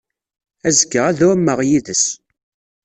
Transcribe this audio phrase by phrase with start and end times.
[0.67, 2.05] Azekka, ad ɛumeɣ yid-s.